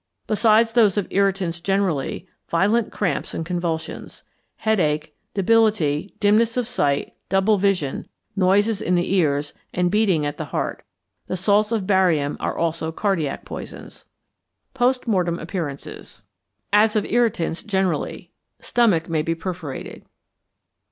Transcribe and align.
_Besides 0.25 0.73
those 0.73 0.97
of 0.97 1.05
irritants 1.11 1.59
generally, 1.61 2.27
violent 2.49 2.91
cramps 2.91 3.35
and 3.35 3.45
convulsions, 3.45 4.23
headache, 4.55 5.15
debility, 5.35 6.15
dimness 6.19 6.57
of 6.57 6.67
sight, 6.67 7.13
double 7.29 7.59
vision, 7.59 8.07
noises 8.35 8.81
in 8.81 8.95
the 8.95 9.13
ears, 9.13 9.53
and 9.71 9.91
beating 9.91 10.25
at 10.25 10.37
the 10.37 10.45
heart. 10.45 10.81
The 11.27 11.37
salts 11.37 11.71
of 11.71 11.85
barium 11.85 12.35
are 12.39 12.57
also 12.57 12.91
cardiac 12.91 13.45
poisons. 13.45 14.07
Post 14.73 15.05
Mortem 15.07 15.37
Appearances. 15.37 16.23
As 16.73 16.95
of 16.95 17.05
irritants 17.05 17.61
generally. 17.61 18.31
Stomach 18.59 19.07
may 19.07 19.21
be 19.21 19.35
perforated. 19.35 20.03